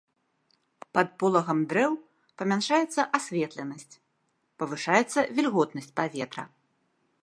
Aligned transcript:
Пад 0.97 1.07
полагам 1.23 1.59
дрэў 1.73 1.93
памяншаецца 2.43 3.01
асветленасць, 3.19 3.99
павышаецца 4.63 5.19
вільготнасць 5.39 5.95
паветра. 6.01 6.43